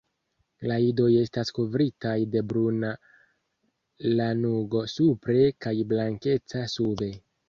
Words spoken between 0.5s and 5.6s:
La idoj estas kovritaj de bruna lanugo supre